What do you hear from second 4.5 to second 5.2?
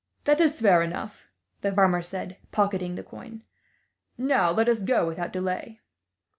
us go